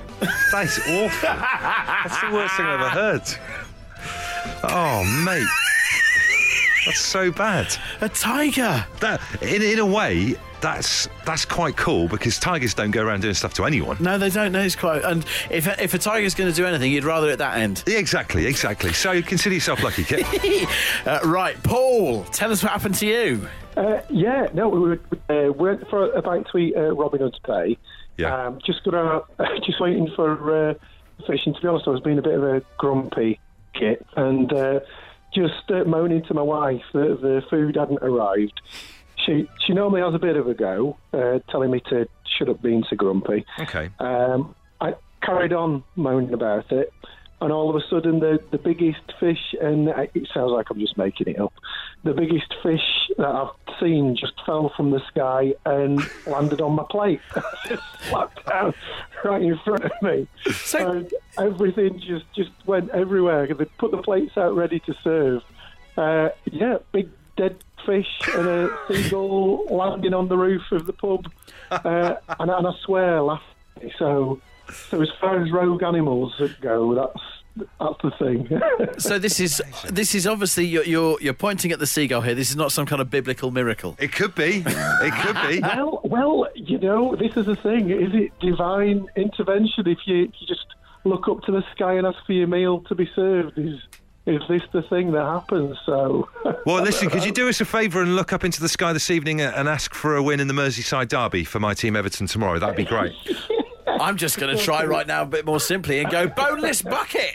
[0.53, 1.29] That is awful.
[1.29, 3.23] That's the worst thing I've ever heard.
[4.63, 5.45] Oh, mate.
[6.85, 7.75] That's so bad.
[8.01, 8.85] A tiger.
[9.01, 13.35] That, in, in a way, that's that's quite cool because tigers don't go around doing
[13.35, 13.99] stuff to anyone.
[14.01, 15.05] No, they don't know it's quite.
[15.05, 17.85] And if if a tiger's going to do anything, you'd rather at that end.
[17.87, 18.95] Yeah, exactly, exactly.
[18.95, 20.25] So consider yourself lucky, Kit.
[21.05, 23.47] Uh, right, Paul, tell us what happened to you.
[23.77, 27.39] Uh, yeah, no, we were, uh, went for a bite to eat uh, Robin Hood's
[27.41, 27.77] Bay.
[28.17, 28.47] Yeah.
[28.47, 29.31] Um, just got out,
[29.67, 30.75] just waiting for uh,
[31.27, 31.53] fishing.
[31.55, 33.39] To be honest, I was being a bit of a grumpy
[33.75, 34.81] kit and uh,
[35.35, 38.61] just uh, moaning to my wife that the food hadn't arrived.
[39.17, 42.63] She she normally has a bit of a go, uh, telling me to shut up
[42.63, 43.45] being so grumpy.
[43.61, 43.91] Okay.
[43.99, 46.93] Um, I carried on moaning about it,
[47.41, 50.97] and all of a sudden, the, the biggest fish, and it sounds like I'm just
[50.97, 51.53] making it up,
[52.05, 53.49] the biggest fish that I've
[53.81, 57.21] seen just fell from the sky and landed on my plate.
[57.67, 58.75] just slapped down
[59.25, 60.29] right in front of me.
[60.79, 63.47] and everything just, just went everywhere.
[63.47, 65.43] They put the plates out ready to serve.
[65.97, 71.31] Uh, yeah, big dead fish and a seagull landing on the roof of the pub.
[71.71, 73.93] Uh, and, and I swear, laughing.
[73.99, 74.41] So,
[74.91, 77.25] so as far as rogue animals go, that's
[77.57, 78.61] that's the thing.
[78.99, 82.35] So this is this is obviously you're, you're you're pointing at the seagull here.
[82.35, 83.97] This is not some kind of biblical miracle.
[83.99, 84.63] It could be.
[84.67, 85.61] It could be.
[85.61, 87.91] well, well, you know, this is the thing.
[87.91, 90.67] Is it divine intervention if you, if you just
[91.05, 93.59] look up to the sky and ask for your meal to be served?
[93.59, 93.81] Is
[94.27, 95.77] is this the thing that happens?
[95.85, 96.29] So,
[96.67, 99.11] Well, listen, could you do us a favour and look up into the sky this
[99.11, 102.59] evening and ask for a win in the Merseyside derby for my team Everton tomorrow?
[102.59, 103.13] That'd be great.
[103.87, 107.35] I'm just going to try right now a bit more simply and go boneless bucket.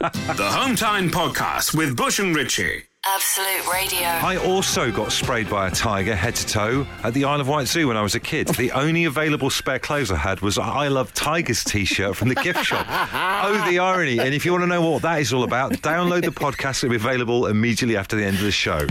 [0.00, 2.84] The Home Time Podcast with Bush and Richie.
[3.06, 4.00] Absolute Radio.
[4.06, 7.66] I also got sprayed by a tiger head to toe at the Isle of Wight
[7.66, 8.48] Zoo when I was a kid.
[8.48, 12.28] The only available spare clothes I had was a I Love Tigers t shirt from
[12.28, 12.86] the gift shop.
[12.90, 14.18] Oh, the irony.
[14.18, 16.84] And if you want to know what that is all about, download the podcast.
[16.84, 18.86] It'll be available immediately after the end of the show.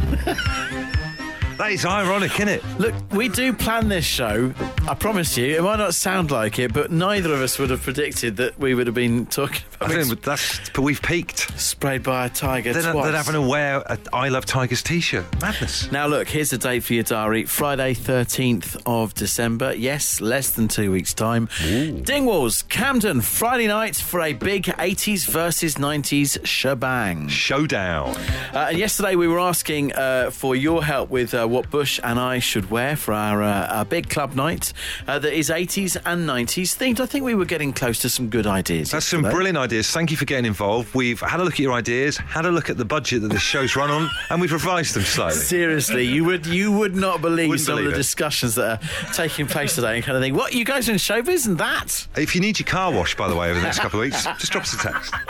[1.57, 2.63] That is ironic, isn't it?
[2.77, 4.53] Look, we do plan this show.
[4.87, 7.81] I promise you, it might not sound like it, but neither of us would have
[7.81, 11.59] predicted that we would have been talking I think that's, but we've peaked.
[11.59, 13.05] sprayed by a tiger They're, twice.
[13.05, 15.25] they're having to wear a I Love Tigers t shirt.
[15.39, 15.91] Madness.
[15.91, 19.73] Now, look, here's the date for your diary Friday, 13th of December.
[19.75, 21.47] Yes, less than two weeks' time.
[21.47, 27.27] Dingwalls, Camden, Friday night for a big 80s versus 90s shebang.
[27.27, 28.15] Showdown.
[28.53, 32.19] Uh, and yesterday we were asking uh, for your help with uh, what Bush and
[32.19, 34.73] I should wear for our, uh, our big club night
[35.07, 36.99] uh, that is 80s and 90s themed.
[36.99, 38.91] I think we were getting close to some good ideas.
[38.91, 39.66] That's some brilliant ideas.
[39.71, 40.93] Thank you for getting involved.
[40.95, 43.41] We've had a look at your ideas, had a look at the budget that this
[43.41, 45.39] show's run on, and we've revised them slightly.
[45.39, 48.03] Seriously, you would you would not believe Wouldn't some believe of the it.
[48.03, 50.97] discussions that are taking place today and kind of think, what, you guys are in
[50.97, 52.07] showbiz and that?
[52.15, 54.23] If you need your car washed, by the way, over the next couple of weeks,
[54.23, 55.13] just drop us a text.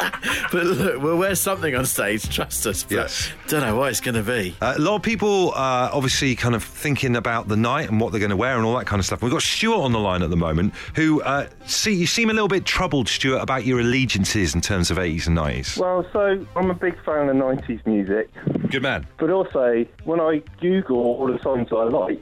[0.52, 2.84] But look, we'll wear something on stage, trust us.
[2.84, 3.30] But Yes.
[3.48, 4.56] Don't know what it's going to be.
[4.62, 8.12] Uh, a lot of people uh, obviously kind of thinking about the night and what
[8.12, 9.22] they're going to wear and all that kind of stuff.
[9.22, 12.34] We've got Stuart on the line at the moment, who uh, see you seem a
[12.34, 13.80] little bit troubled, Stuart, about your
[14.28, 15.78] allegiances in terms of 80s and 90s.
[15.78, 18.30] Well, so I'm a big fan of 90s music,
[18.70, 19.08] Good man.
[19.18, 22.22] but also when I Google all the songs I like,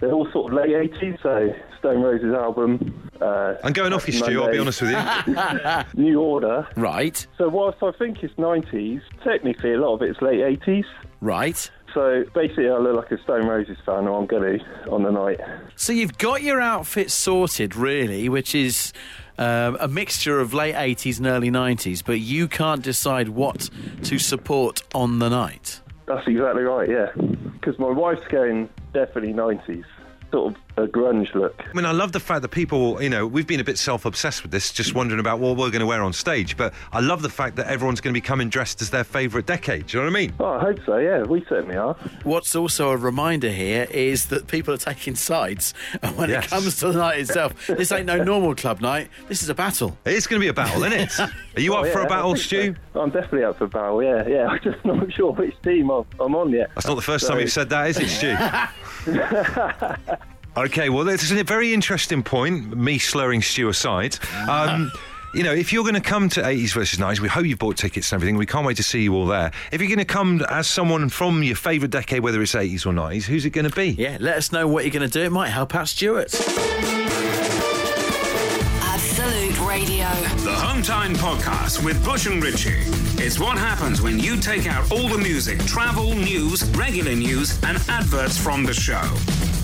[0.00, 1.22] they're all sort of late 80s.
[1.22, 3.10] So Stone Roses album.
[3.20, 4.98] Uh, I'm going off you, Stu, I'll be honest with you.
[6.02, 6.66] New Order.
[6.76, 10.84] Right, So whilst I think it's 90s, technically a lot of it's late 80s.
[11.20, 11.70] right.
[11.94, 15.10] So basically, I look like a Stone Roses fan, or I'm going to on the
[15.10, 15.38] night.
[15.76, 18.94] So you've got your outfit sorted, really, which is
[19.38, 23.70] um, a mixture of late 80s and early 90s, but you can't decide what
[24.04, 25.80] to support on the night.
[26.06, 27.10] That's exactly right, yeah.
[27.52, 29.84] Because my wife's going definitely 90s,
[30.30, 31.54] sort of a grunge look.
[31.68, 34.04] I mean, I love the fact that people, you know, we've been a bit self
[34.04, 36.56] obsessed with this, just wondering about what we're going to wear on stage.
[36.56, 39.46] But I love the fact that everyone's going to be coming dressed as their favourite
[39.46, 39.86] decade.
[39.88, 40.32] Do you know what I mean?
[40.40, 41.22] Oh, I hope so, yeah.
[41.22, 41.94] We certainly are.
[42.24, 46.46] What's also a reminder here is that people are taking sides, and when Yes.
[46.46, 49.08] it comes to the night itself, this ain't no normal club night.
[49.28, 49.96] This is a battle.
[50.04, 51.20] It is going to be a battle, isn't it?
[51.56, 52.74] Are you Oh, up for a battle, Stu?
[52.94, 53.00] so.
[53.00, 54.46] I'm definitely up for a battle, yeah, yeah.
[54.50, 56.70] I'm just not sure which team I'm, I'm on yet.
[56.74, 58.36] That's not the first So- time you've said that, is it, Stu?
[60.54, 64.18] Okay, well, this is a very interesting point, me slurring Stu aside.
[64.46, 64.92] Um,
[65.34, 67.78] you know, if you're going to come to 80s versus 90s, we hope you've bought
[67.78, 68.36] tickets and everything.
[68.36, 69.50] We can't wait to see you all there.
[69.70, 72.92] If you're going to come as someone from your favourite decade, whether it's 80s or
[72.92, 73.92] 90s, who's it going to be?
[73.92, 75.24] Yeah, let us know what you're going to do.
[75.24, 76.34] It might help out Stuart.
[78.84, 80.10] Absolute Radio.
[80.44, 82.82] The Home Time Podcast with Bush and Richie.
[83.24, 87.78] It's what happens when you take out all the music, travel, news, regular news, and
[87.88, 89.02] adverts from the show.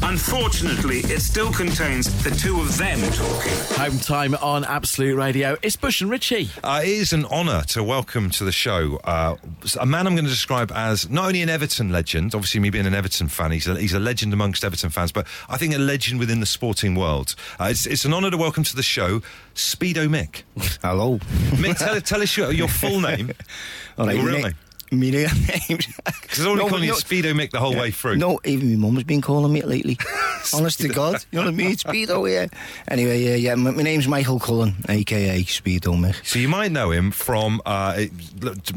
[0.02, 3.52] Unfortunately, it still contains the two of them talking.
[3.76, 5.56] Home time on Absolute Radio.
[5.60, 6.50] It's Bush and Ritchie.
[6.62, 9.36] Uh, it is an honour to welcome to the show uh,
[9.78, 12.86] a man I'm going to describe as not only an Everton legend, obviously me being
[12.86, 15.78] an Everton fan, he's a, he's a legend amongst Everton fans, but I think a
[15.78, 17.34] legend within the sporting world.
[17.60, 19.20] Uh, it's, it's an honour to welcome to the show
[19.54, 20.42] Speedo Mick.
[20.80, 21.18] Hello.
[21.58, 23.32] Mick, tell, tell us your, your full name.
[23.98, 24.54] All right, your real me- name.
[24.90, 25.28] Me real
[25.68, 25.78] name.
[26.22, 28.16] Because only No, calling you no- Speedo Mick the whole way through.
[28.16, 29.98] No, even my mum's been calling me it lately.
[30.54, 31.74] Honest to God, you know what I mean?
[31.76, 32.46] Speedo, yeah.
[32.90, 33.54] Anyway, yeah, yeah.
[33.54, 36.24] My, my name's Michael Cullen, aka Speedo Mick.
[36.24, 37.60] So you might know him from.
[37.66, 38.04] Uh,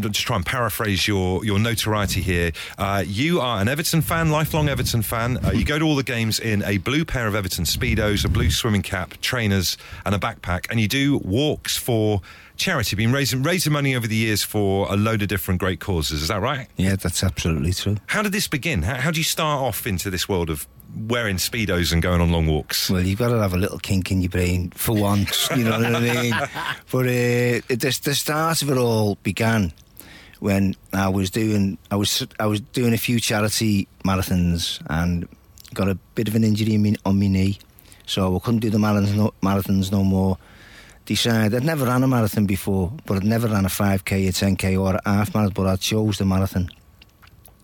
[0.09, 2.51] just try and paraphrase your your notoriety here.
[2.77, 5.37] Uh, you are an Everton fan, lifelong Everton fan.
[5.45, 8.29] Uh, you go to all the games in a blue pair of Everton speedos, a
[8.29, 12.21] blue swimming cap, trainers, and a backpack, and you do walks for
[12.57, 12.95] charity.
[12.95, 16.00] Been raising raising money over the years for a load of different great causes.
[16.09, 16.67] Is that right?
[16.77, 17.97] Yeah, that's absolutely true.
[18.07, 18.81] How did this begin?
[18.81, 22.31] How, how do you start off into this world of wearing speedos and going on
[22.31, 22.89] long walks?
[22.89, 25.79] Well, you've got to have a little kink in your brain for once, you know
[25.79, 26.33] what I mean?
[26.91, 29.71] But uh, the, the start of it all began
[30.39, 35.27] when I was doing I was I was doing a few charity marathons and
[35.73, 37.59] got a bit of an injury in me, on my knee,
[38.05, 40.37] so I couldn't do the marathons no, marathons no more.
[41.11, 44.81] Decided I'd never ran a marathon before, but I'd never ran a 5k, a 10k,
[44.81, 45.53] or a half marathon.
[45.53, 46.69] But I chose the marathon.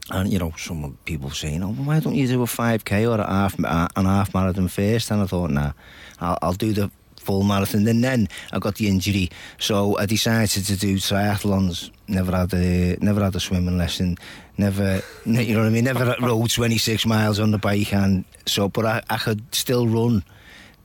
[0.10, 3.26] And you know, some people saying, "Oh, why don't you do a 5k or a
[3.26, 5.12] half an half marathon first?
[5.12, 5.72] And I thought, nah,
[6.20, 7.88] I'll, I'll do the full marathon.
[7.88, 9.30] And then I got the injury,
[9.60, 11.90] so I decided to do triathlons.
[12.10, 14.18] Never had a never had a swimming lesson.
[14.58, 15.86] Never, ne- you know what I mean.
[15.86, 20.26] Never rode 26 miles on the bike, and so but I, I could still run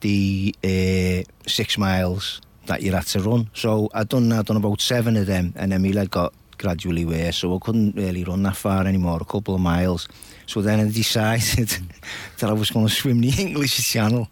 [0.01, 3.51] the uh, six miles that you had to run.
[3.55, 7.05] So I'd done I'd done about seven of them, and then my leg got gradually
[7.05, 10.09] worse, so I couldn't really run that far anymore, a couple of miles.
[10.47, 11.69] So then I decided
[12.39, 14.29] that I was going to swim the English Channel,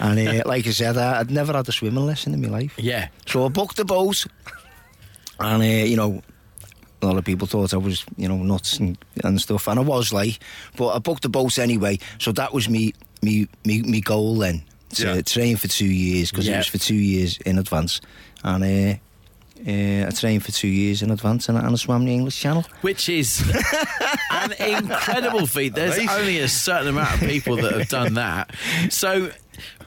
[0.00, 2.74] and uh, like I said, I, I'd never had a swimming lesson in my life.
[2.78, 3.08] Yeah.
[3.26, 4.26] So I booked the boat,
[5.38, 6.22] and uh, you know.
[7.00, 9.82] A lot of people thought I was, you know, nuts and, and stuff, and I
[9.84, 10.40] was like,
[10.76, 12.00] but I booked the boat anyway.
[12.18, 15.20] So that was me, me, me, me goal then to Yeah.
[15.22, 16.54] train for two years because Yeah.
[16.54, 18.00] it was for two years in advance,
[18.44, 18.94] and uh,
[19.66, 22.38] uh, I trained for two years in advance, and, I- and I swam the English
[22.40, 22.64] Channel.
[22.82, 23.42] Which is
[24.30, 25.74] an incredible feat.
[25.74, 26.10] There's Amazing.
[26.10, 28.54] only a certain amount of people that have done that.
[28.90, 29.30] So,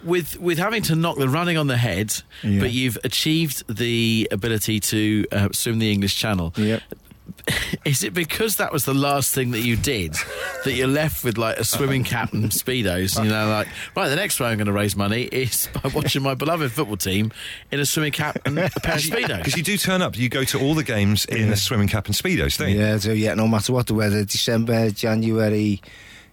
[0.03, 2.59] with with having to knock the running on the head, Yeah.
[2.59, 6.53] but you've achieved the ability to uh, swim the English Channel.
[6.57, 6.81] Yep.
[7.86, 10.15] Is it because that was the last thing that you did
[10.63, 13.21] that you're left with like a swimming cap and speedos?
[13.21, 16.21] You know, like right, the next way I'm going to raise money is by watching
[16.21, 17.31] my beloved football team
[17.71, 19.38] in a swimming cap and a pair of speedos.
[19.38, 22.05] Because you do turn up, you go to all the games in a swimming cap
[22.07, 22.79] and speedos, don't you?
[22.79, 25.81] Yeah, so yeah, no matter what the weather, December, January,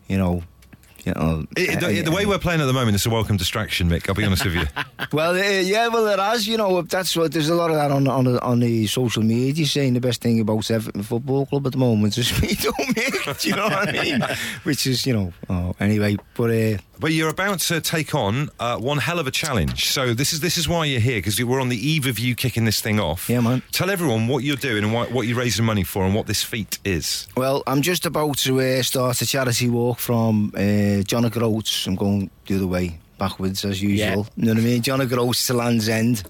[0.09, 0.43] you know,
[1.05, 1.45] you know.
[1.57, 4.09] It- uh, the, the way we're playing at the moment is a welcome distraction, Mick.
[4.09, 4.65] I'll be honest with you.
[5.13, 6.47] Well, uh, yeah, well, it has.
[6.47, 9.23] You know, that's what there's a lot of that on on the, on the social
[9.23, 12.97] media saying the best thing about Everton Football Club at the moment is we don't
[12.97, 13.39] make.
[13.41, 14.21] Do you know what I mean?
[14.65, 16.17] Which is, you know, oh, anyway.
[16.35, 19.89] But uh, But you're about to take on uh, one hell of a challenge.
[19.89, 22.35] So this is this is why you're here because we're on the eve of you
[22.35, 23.31] kicking this thing off.
[23.31, 23.63] Yeah, man.
[23.73, 26.43] Tell everyone what you're doing and what, what you're raising money for and what this
[26.43, 27.29] feat is.
[27.37, 31.87] well, I'm just about to uh, start a charity walk from uh, John O'Groats.
[31.87, 34.27] I'm going the other way, backwards as usual.
[34.37, 34.83] You know what I mean?
[34.83, 36.25] John O'Groats to Land's End.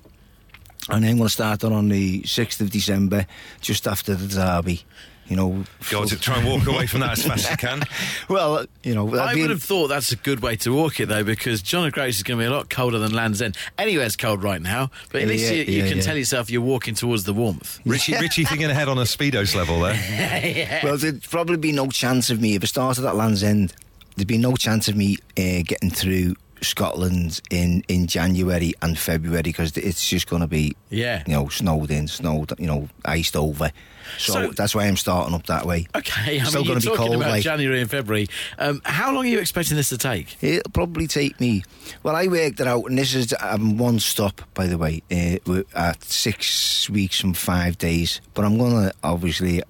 [0.91, 3.27] And then I'm going to start that on the 6th of December,
[3.61, 4.85] just after the derby.
[5.29, 7.83] You know, Go to try and walk away from that as fast as you can.
[8.31, 11.23] well, you know, I would have thought that's a good way to walk it though,
[11.23, 13.57] because John O'Groats is going to be a lot colder than Land's End.
[13.77, 16.03] Anywhere's cold right now, but at Yeah, least you, you yeah, can yeah.
[16.03, 17.79] tell yourself you're walking towards the warmth.
[17.87, 20.81] Richie, Richie thinking ahead on a speedos level there.
[20.83, 23.75] Well, there'd probably be no chance of me if I started at Land's End.
[24.17, 29.42] There'd be no chance of me uh, getting through Scotland in, in January and February
[29.42, 31.23] because it's just going to be, Yeah.
[31.27, 33.71] you know, snowed in, snowed, you know, iced over.
[34.18, 35.87] So, So- that's why I'm starting up that way.
[35.94, 38.27] Okay, I Still mean, gonna be cold, about like- January and February.
[38.59, 40.37] Um, how long are you expecting this to take?
[40.42, 41.62] It'll probably take me.
[42.03, 45.37] Well, I worked it out, and this is um, one stop, by the way, uh,
[45.47, 48.21] we're at six weeks and five days.
[48.35, 49.62] But I'm going to obviously,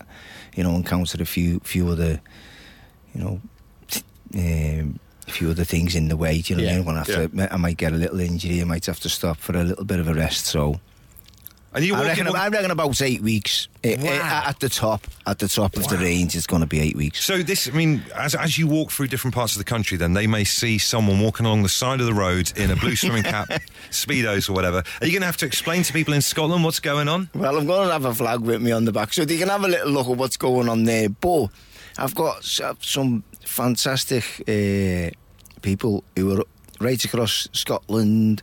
[0.54, 2.20] you know, encounter a few, few other,
[3.14, 3.40] you know,
[3.88, 4.02] t-
[4.36, 6.40] um, a few other things in the way.
[6.40, 7.20] Do you know Yeah, what I mean?
[7.20, 8.60] I'm gonna I might get a little injury.
[8.60, 10.46] I might have to stop for a little bit of a rest.
[10.46, 10.80] So
[11.74, 14.42] And you I reckon, on- I reckon about eight weeks uh, uh, Wow.
[14.46, 15.06] at the top.
[15.26, 17.22] At the top of the range, it's going to be eight weeks.
[17.22, 20.14] So this, I mean, as as you walk through different parts of the country, then
[20.14, 23.22] they may see someone walking along the side of the road in a blue swimming
[23.24, 23.48] cap,
[23.90, 24.82] speedos or whatever.
[25.00, 27.28] Are you going to have to explain to people in Scotland what's going on?
[27.34, 29.48] Well, I'm going to have a flag with me on the back so they can
[29.48, 31.10] have a little look at what's going on there.
[31.10, 31.48] But
[31.98, 35.10] I've got some fantastic uh,
[35.62, 36.44] people who are
[36.80, 38.42] right across Scotland,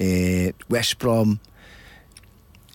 [0.00, 1.40] uh, West Brom,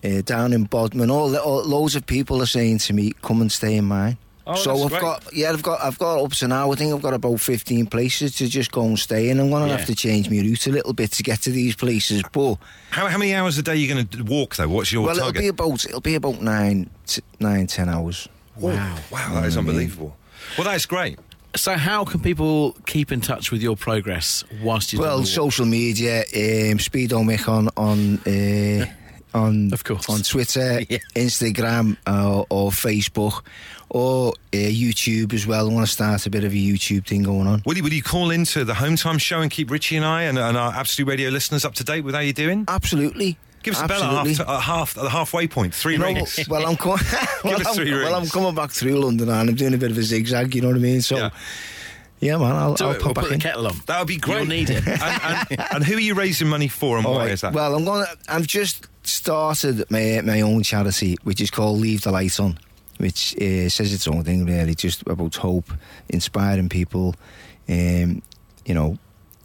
[0.03, 1.11] uh, down in Bodmin.
[1.11, 4.53] All, all loads of people are saying to me, "Come and stay in mine." Oh,
[4.55, 5.01] so I've great.
[5.01, 6.71] got yeah, I've got I've got up to now.
[6.71, 9.39] I think I've got about fifteen places to just go and stay in.
[9.39, 9.77] I'm going to Yeah.
[9.77, 12.57] have to change my route a little bit to get to these places, but.
[12.91, 14.69] How, how many hours a day are you going to walk though?
[14.69, 15.41] What's your Well, it'll target?
[15.41, 18.29] be about it'll be about nine, t- nine, ten hours.
[18.55, 18.97] Wow.
[19.11, 20.15] wow, that is unbelievable.
[20.57, 21.17] Well, that's great.
[21.55, 25.39] So, how can people keep in touch with your progress whilst you're Well, doing the
[25.41, 25.51] walk?
[25.53, 28.85] social media, um, Speedo Mick on on uh,
[29.37, 30.09] on Of course.
[30.09, 30.97] on Twitter, Yeah.
[31.15, 33.41] Instagram, uh, or Facebook,
[33.89, 35.69] or uh, YouTube as well.
[35.69, 37.61] I want to start a bit of a YouTube thing going on.
[37.65, 40.23] Will you, will you call into the home time show and keep Richie and I
[40.23, 42.65] and, and our Absolute Radio listeners up to date with how you're doing?
[42.67, 43.37] Absolutely.
[43.65, 46.05] Give us a bell at, half, at, half, at the halfway point, three You know,
[46.05, 46.47] rings.
[46.47, 46.99] well, I'm coming.
[47.43, 49.89] well, us I'm, three well, I'm coming back through London and I'm doing a bit
[49.91, 50.53] of a zigzag.
[50.53, 51.01] You know what I mean?
[51.01, 51.29] So, Yeah.
[52.19, 53.73] yeah, man, I'll, Do I'll pop We'll back put the kettle on.
[53.87, 54.37] That would be great.
[54.37, 54.87] You'll need it.
[54.87, 57.31] and, and, and who are you raising money for and All why right.
[57.31, 57.53] is that?
[57.53, 58.05] Well, I'm gonna.
[58.29, 62.57] I've just started my my own charity, which is called Leave the Light On,
[62.97, 65.71] which uh, says its own thing really, just about hope,
[66.09, 67.15] inspiring people,
[67.67, 68.21] um,
[68.65, 68.97] you know,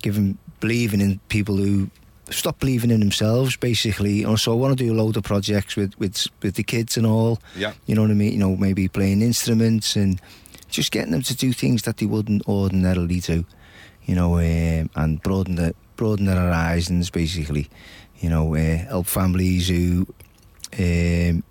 [0.02, 1.88] giving believing in people who
[2.30, 4.22] stop believing in themselves, basically.
[4.22, 6.96] And so I want to do a load of projects with with with the kids
[6.96, 7.40] and all.
[7.56, 7.72] Yeah.
[7.86, 8.32] You know what I mean?
[8.32, 10.20] You know, maybe playing instruments and
[10.68, 13.44] just getting them to do things that they wouldn't ordinarily do.
[14.04, 17.68] You know, um, and broaden the broaden their horizons, basically.
[18.18, 20.06] You know, uh, help families who
[20.78, 21.42] um,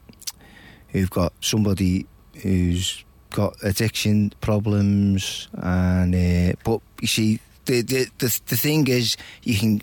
[0.89, 2.05] who've got somebody
[2.41, 9.17] who's got addiction problems, and uh, but you see, the the the, the thing is,
[9.43, 9.81] you can,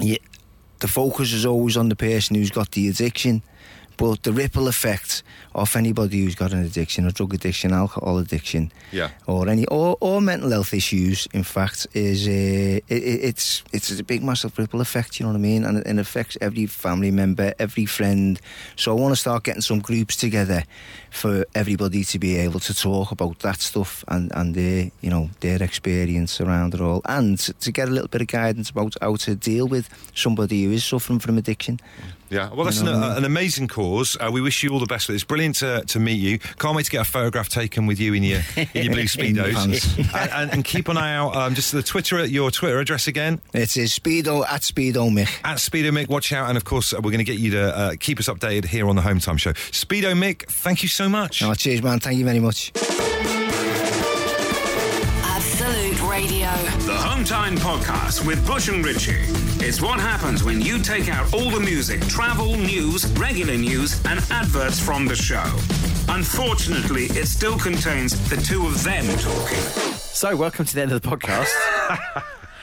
[0.00, 0.16] you,
[0.80, 3.42] the focus is always on the person who's got the addiction.
[3.96, 5.22] But the ripple effect
[5.54, 9.10] of anybody who's got an addiction, or drug addiction, alcohol addiction, Yeah.
[9.26, 12.30] or any or, or mental health issues, in fact, is uh,
[12.88, 15.20] it, it's it's a big massive ripple effect.
[15.20, 15.64] You know what I mean?
[15.64, 18.40] And it, it affects every family member, every friend.
[18.76, 20.64] So I want to start getting some groups together
[21.10, 25.30] for everybody to be able to talk about that stuff and and their you know
[25.40, 29.14] their experience around it all, and to get a little bit of guidance about how
[29.16, 31.78] to deal with somebody who is suffering from addiction.
[32.30, 33.18] Yeah, well, that's You know an, I mean?
[33.18, 34.16] an amazing cause.
[34.18, 35.16] Uh, we wish you all the best with it.
[35.16, 36.38] It's brilliant to, to meet you.
[36.38, 39.98] Can't wait to get a photograph taken with you in your in your blue speedos.
[40.14, 41.36] and, and, and keep an eye out.
[41.36, 45.28] Um, just the Twitter, at your Twitter address again It is Speedo at Speedo Mick.
[45.44, 46.08] at Speedo Mick.
[46.08, 48.28] Watch out, and of course, uh, we're going to get you to uh, keep us
[48.28, 49.52] updated here on the Home Time Show.
[49.52, 51.42] Speedo Mick, thank you so much.
[51.42, 52.00] Oh, cheers, man.
[52.00, 52.72] Thank you very much.
[56.14, 56.48] Absolute Radio.
[56.86, 59.24] The Home Time Podcast with Bush and Richie.
[59.64, 64.20] It's what happens when you take out all the music, travel, news, regular news, and
[64.30, 65.44] adverts from the show.
[66.08, 69.58] Unfortunately, it still contains the two of them talking.
[69.96, 71.50] So, welcome to the end of the podcast.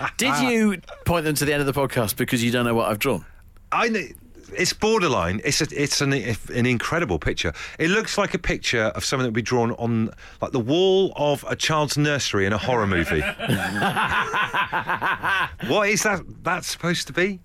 [0.18, 2.90] Did you point them to the end of the podcast because you don't know what
[2.90, 3.26] I've drawn?
[3.72, 4.16] I kn-
[4.56, 5.42] it's borderline.
[5.44, 7.54] It's a, it's an an incredible picture.
[7.80, 10.12] It looks like a picture of something that would be drawn on
[10.42, 13.22] like the wall of a child's nursery in a horror movie.
[15.68, 16.22] what is that?
[16.44, 17.40] That's supposed to be?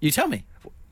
[0.00, 0.44] You tell me.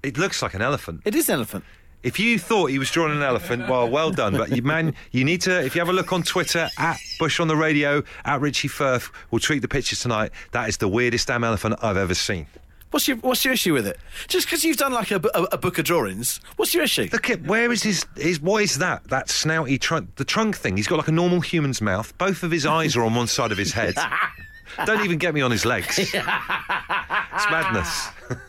[0.03, 1.03] It looks like an elephant.
[1.05, 1.65] It is an elephant.
[2.03, 4.37] If you thought he was drawing an elephant, well, well done.
[4.37, 5.65] But you, man, you need to.
[5.65, 9.11] If you have a look on Twitter at Bush on the Radio at Richie Firth,
[9.31, 10.31] we'll tweet the pictures tonight.
[10.53, 12.47] That is the weirdest damn elephant I've ever seen.
[12.91, 13.99] What's your What's your issue with it?
[14.29, 17.09] Just because you've done like a, a, a book of drawings, what's your issue?
[17.13, 19.05] Look at where is his his what is that?
[19.09, 20.77] That snouty trunk the trunk thing.
[20.77, 22.17] He's got like a normal human's mouth.
[22.19, 23.95] Both of his eyes are on one side of his head.
[24.85, 25.99] Don't even get me on his legs.
[25.99, 26.13] it's
[27.51, 28.09] madness.